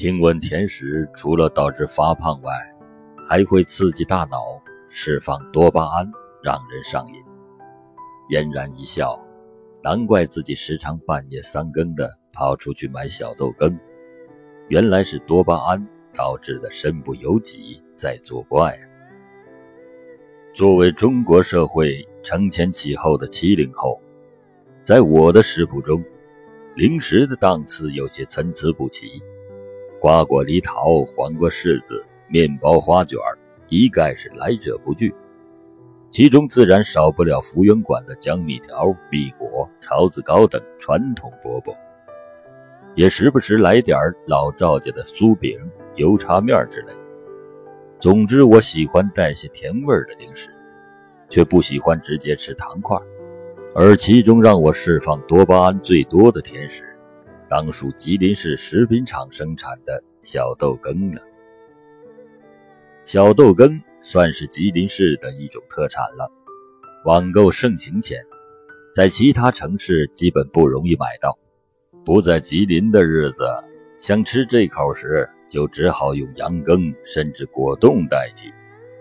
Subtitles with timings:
[0.00, 2.50] 听闻甜食除了导致发胖外，
[3.28, 4.38] 还会刺激大脑，
[4.88, 6.10] 释放多巴胺，
[6.42, 7.22] 让人上瘾。
[8.30, 9.22] 嫣然一笑，
[9.84, 13.78] 难怪自己时常半夜三更的跑出去买小豆羹，
[14.68, 18.74] 原来是多巴胺导致的身不由己在作怪！
[20.54, 24.00] 作为中国社会承前启后的七零后，
[24.82, 26.02] 在我的食谱中，
[26.74, 29.06] 零食的档次有些参差不齐，
[30.00, 33.18] 瓜果梨桃、黄瓜柿子、面包花卷
[33.68, 35.14] 一概是来者不拒。
[36.10, 41.76] 其中自然少不了福源馆的江米条、碧果、槽子糕等传统饽饽，
[42.94, 43.96] 也时不时来点
[44.26, 45.56] 老赵家的酥饼、
[45.94, 46.92] 油茶面之类。
[48.00, 50.50] 总之，我喜欢带些甜味的零食，
[51.28, 52.98] 却不喜欢直接吃糖块。
[53.72, 56.89] 而其中让我释放多巴胺最多的甜食，
[57.50, 61.20] 当属吉林市食品厂生产的小豆羹了。
[63.04, 66.30] 小豆羹算是吉林市的一种特产了。
[67.04, 68.24] 网购盛行前，
[68.94, 71.36] 在其他城市基本不容易买到。
[72.04, 73.44] 不在吉林的日子，
[73.98, 75.28] 想吃这口时。
[75.50, 78.52] 就只好用羊羹甚至果冻代替。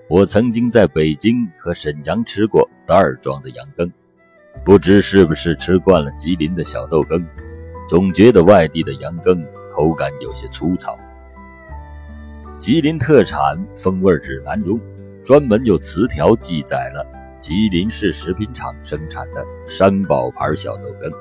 [0.07, 3.93] 我曾经在北京和沈阳吃过袋装的羊羹，
[4.65, 7.23] 不知是不是吃惯了吉林的小豆羹，
[7.89, 10.95] 总觉得外地的羊羹口感有些粗糙。
[12.59, 14.79] 吉林特产风味指南中，
[15.23, 17.03] 专门有词条记载了
[17.39, 21.11] 吉林市食品厂生产的山宝牌小豆羹，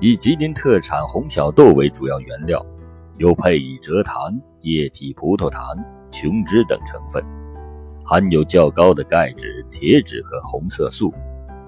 [0.00, 2.64] 以吉林特产红小豆为主要原料。
[3.18, 4.16] 又配以蔗糖、
[4.62, 5.62] 液体葡萄糖、
[6.10, 7.22] 琼脂等成分，
[8.02, 11.12] 含有较高的钙质、铁质和红色素，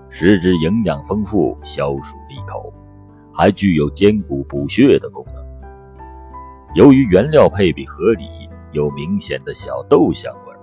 [0.08, 2.72] 使之营养丰富、消暑利口，
[3.33, 5.42] 还具有兼顾补血的功能。
[6.74, 8.24] 由于原料配比合理，
[8.73, 10.55] 有明显的小豆香味，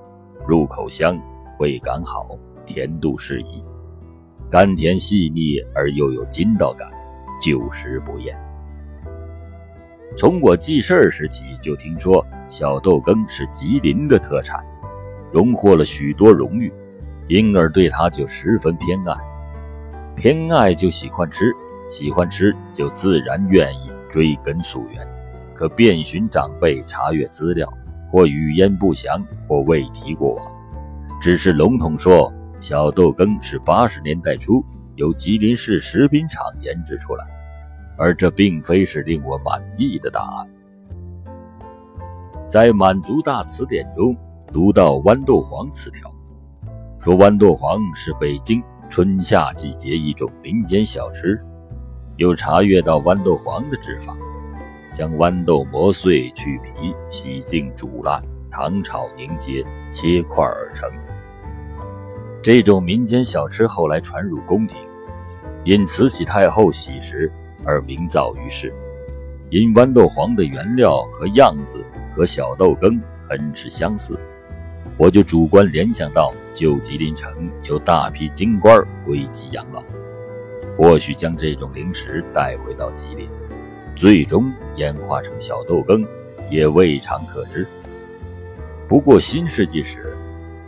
[0.47, 1.19] 入口香，
[1.59, 3.63] 味感好，甜度适宜，
[4.49, 6.89] 甘甜细腻而又有筋道感，
[7.41, 8.35] 久食不厌。
[10.17, 14.65] 从我记事儿时起，就听说小豆羹是吉林的特产，
[15.31, 16.73] 荣获了许多荣誉，
[17.27, 19.15] 因而对它就十分偏爱。
[20.15, 21.53] 偏爱就喜欢吃，
[21.89, 25.07] 喜欢吃就自然愿意追根溯源，
[25.53, 27.71] 可遍寻长辈查阅资料，
[28.11, 30.51] 或语焉不详，或未提过往，
[31.19, 34.63] 只是笼统说小豆羹是八十年代初
[34.95, 37.25] 由吉林市食品厂研制出来。
[38.01, 40.47] 而这并非是令我满意的答案。
[42.47, 44.15] 在《满族大词典》中
[44.53, 46.09] 读到豌豆黄词条，
[46.97, 51.37] 说豌豆黄是北京春夏季节一种民间小吃。
[52.19, 54.15] 又查阅到豌豆黄的制法：
[54.93, 58.21] 将豌豆磨碎、去皮、洗净、煮烂、
[58.51, 60.89] 糖炒凝结、切块而成。
[62.43, 64.77] 这种民间小吃后来传入宫廷，
[65.63, 67.31] 因慈禧太后喜食。
[67.65, 68.73] 而名噪于世，
[69.49, 71.83] 因豌豆黄的原料和样子
[72.15, 74.17] 和小豆羹很是相似，
[74.97, 77.29] 我就主观联想到旧吉林城
[77.63, 79.83] 有大批京官归集养老，
[80.79, 83.27] 或许将这种零食带回到吉林，
[83.97, 86.07] 最终演化成小豆羹，
[86.49, 87.67] 也未尝可知。
[88.87, 90.15] 不过新世纪时，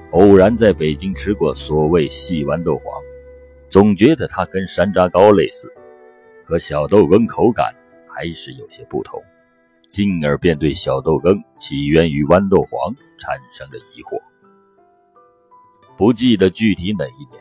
[0.09, 3.01] 偶然在北京吃过所谓细豌豆黄，
[3.69, 5.71] 总觉得它跟山楂糕类似。
[6.43, 7.73] 和小豆羹口感
[8.05, 9.23] 还是有些不同，
[9.87, 14.19] 进而便对小豆羹起源于豌豆黄产生了疑惑。
[15.95, 17.40] 不记得具体哪一年，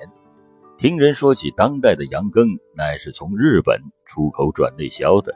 [0.81, 5.31] 听人说起当代的羊羹乃是从日本出口转内销的。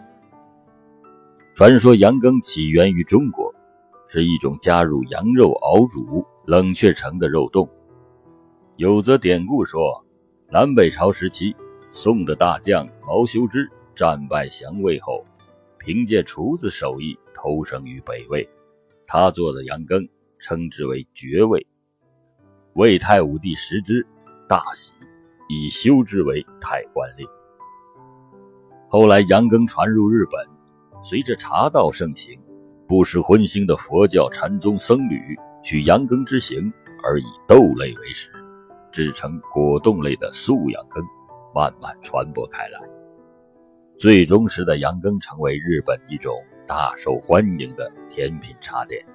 [1.55, 3.55] 传说羊羹起源于中国，
[4.09, 7.69] 是一种加入羊肉熬煮冷却成的肉冻。
[8.79, 10.03] 有则典故说，
[10.49, 11.55] 南北朝时期。
[11.93, 15.27] 宋的大将毛修之战败降魏后，
[15.79, 18.49] 凭借厨子手艺投生于北魏。
[19.07, 20.09] 他做的羊羹
[20.39, 21.67] 称之为绝味。
[22.73, 24.07] 魏太武帝食之，
[24.49, 24.95] 大喜，
[25.55, 27.27] 以修之为太官令。
[28.89, 30.47] 后来羊羹传入日本，
[31.03, 32.39] 随着茶道盛行，
[32.89, 35.21] 不识荤腥的佛教禅宗僧侣
[35.63, 36.73] 取羊羹之形，
[37.03, 38.33] 而以豆类为食，
[38.93, 41.03] 制成果冻类的素羊羹。
[41.55, 42.81] 慢慢传播开来，
[43.97, 46.35] 最终使得羊羹成为日本一种
[46.67, 49.07] 大受欢迎的甜品茶点。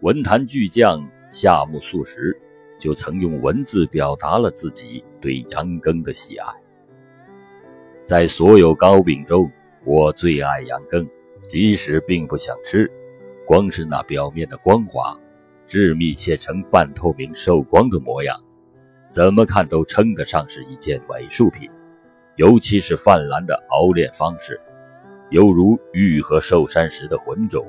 [0.00, 2.36] 文坛巨匠夏目漱石
[2.82, 6.46] 就曾用文字表达了自己对羊羹的喜爱。
[8.04, 9.48] 在所有糕饼中，
[9.84, 11.08] 我最爱羊羹，
[11.42, 12.90] 即使并不想吃，
[13.46, 15.16] 光是那表面的光滑，
[15.64, 18.36] 致密切成半透明受光的模样，
[19.08, 21.70] 怎么看都称得上是一件美术品。
[22.34, 24.60] 尤其是泛蓝的熬炼方式，
[25.30, 27.64] 犹如玉和寿山石的混种，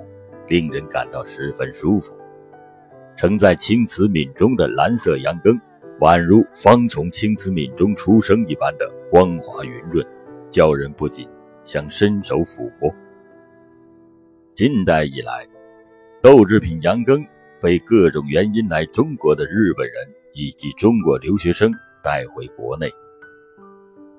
[0.48, 2.18] 令人感到十分舒服。
[3.24, 5.58] 盛在青瓷皿中的蓝色羊羹，
[6.02, 10.06] 宛如方从青瓷皿中出生一般的光滑圆润，
[10.50, 11.25] 叫人不禁
[11.64, 12.94] 想伸手抚摸。
[14.54, 15.48] 近代以来，
[16.22, 17.25] 豆制品羊羹
[17.62, 19.96] 被各种原因来中国的日本人
[20.34, 21.72] 以及中国留学生
[22.04, 22.92] 带回国内。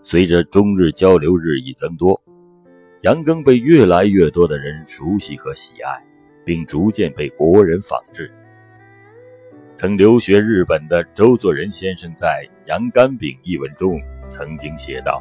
[0.03, 2.19] 随着中日交流日益增多，
[3.03, 6.03] 羊羹被越来越多的人熟悉和喜爱，
[6.43, 8.33] 并逐渐被国人仿制。
[9.77, 14.01] 曾留学日本的周作人先生在《羊肝饼》一文中
[14.31, 15.21] 曾经写道：“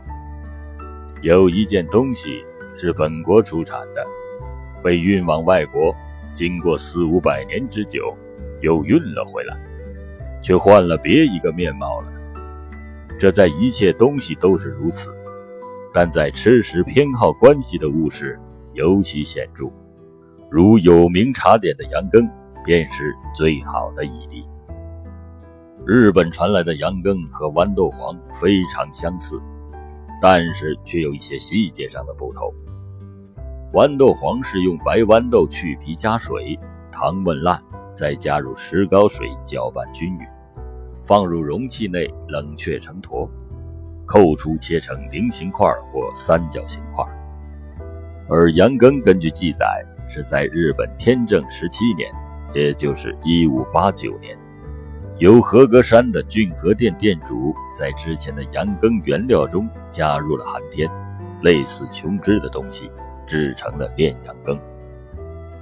[1.24, 2.46] 有一件东西
[2.76, 4.06] 是本国出产的，
[4.84, 5.96] 被运往外国，
[6.36, 8.16] 经过四五百年之久，
[8.62, 9.58] 又运了回来，
[10.40, 12.14] 却换了别一个面貌了。”
[13.18, 15.10] 这在一切东西都是如此，
[15.92, 18.40] 但在吃食偏好关系的物事
[18.74, 19.72] 尤其显著，
[20.48, 22.30] 如有名茶点的羊羹
[22.64, 24.46] 便是最好的一例。
[25.86, 29.42] 日本传来的羊羹和豌豆黄非常相似，
[30.22, 32.54] 但是却有一些细节上的不同。
[33.74, 36.58] 豌豆黄是用白豌豆去皮加水，
[36.92, 37.62] 糖焖烂，
[37.94, 40.26] 再加入石膏水搅拌均匀。
[41.02, 43.30] 放入容器内冷却成坨，
[44.06, 47.04] 扣出切成菱形块或三角形块。
[48.30, 52.10] 而羊羹根据记载是在日本天正十七年，
[52.54, 54.38] 也就是一五八九年，
[55.18, 60.90] 由和歌山的俊和店店主在之前的羊羹原料中加入了寒天，
[61.42, 62.90] 类似琼脂的东西，
[63.28, 64.60] 制成了炼羊羹，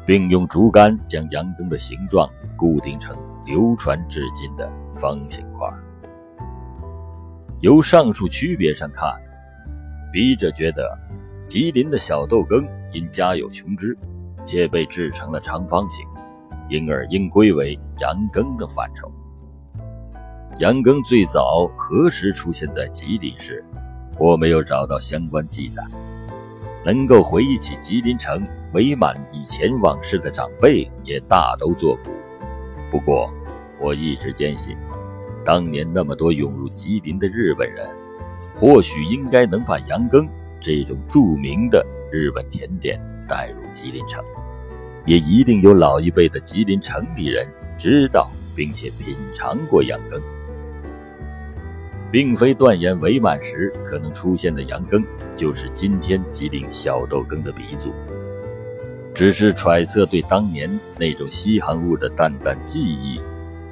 [0.05, 4.71] 并用竹竿将羊羹的形状固定成流传至今的。
[4.93, 5.67] 方形块。
[7.61, 9.09] 由上述区别上看，
[10.11, 10.83] 笔者觉得，
[11.47, 13.97] 吉林的小豆羹因加有琼脂，
[14.43, 16.05] 且被制成了长方形，
[16.71, 19.11] 因而应归为羊羹的范畴。
[20.59, 23.63] 羊羹最早何时出现在吉林市，
[24.17, 25.83] 我没有找到相关记载。
[26.85, 32.09] 能够回忆起吉林城伪满以前往事的长辈也大都作古。
[32.89, 33.29] 不过，
[33.79, 34.75] 我一直坚信。
[35.43, 37.87] 当年那么多涌入吉林的日本人，
[38.55, 40.27] 或许应该能把羊羹
[40.61, 44.23] 这种著名的日本甜点带入吉林城，
[45.05, 50.21] 也一定有老一辈的吉林城里人知道并且品尝过羊羹，
[52.11, 55.03] 并非断言伪满时可能出现的羊羹
[55.35, 57.91] 就是今天吉林小豆羹的鼻祖，
[59.13, 63.19] 只是揣测对当年那种稀罕物的淡淡记忆。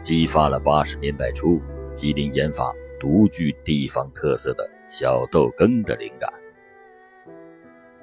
[0.01, 1.61] 激发了八十年代初
[1.93, 6.31] 吉林研发独具地方特色的小豆羹的灵感。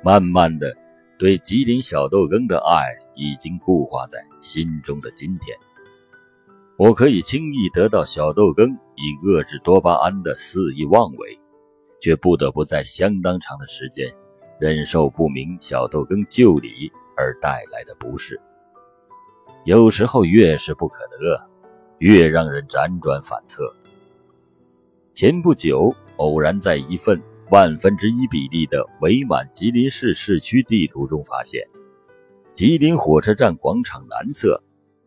[0.02, 0.76] 慢慢的，
[1.18, 5.58] 对吉林小豆羹的爱已经固化在心中的今天，
[6.76, 11.36] 我可以轻易得到小豆羹以遏制多巴胺的肆意妄为，
[12.00, 14.14] 却不得不在相当长的时间
[14.60, 18.40] 忍受不明小豆羹就理而带来的不适。
[19.64, 21.50] 有时候越是不可得。
[21.98, 23.74] 越让人辗转反侧。
[25.14, 27.18] 前不久，偶然在一份
[27.50, 31.66] 万分之一比例的伪满吉林市市区地图中发现，
[32.56, 34.62] 吉林火车站广场南侧，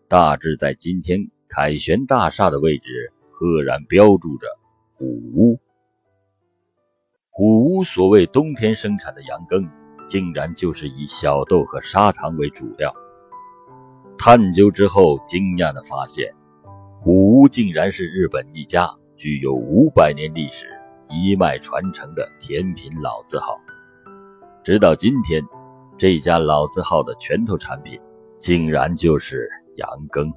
[0.07, 4.45] 大致在今天凯旋大厦的位置，赫然标注着
[4.93, 5.59] “虎屋”。
[7.33, 9.67] 虎屋所谓冬天生产的羊羹，
[10.07, 12.93] 竟然就是以小豆和砂糖为主料。
[14.15, 16.31] 探究之后，惊讶地发现。
[16.99, 20.67] 虎屋竟然是日本一家具有五百年历史、
[21.09, 23.59] 一脉传承的甜品老字号。
[24.63, 25.43] 直到今天，
[25.99, 27.99] 这家老字号的拳头产品，
[28.39, 30.31] 竟然就是羊羹。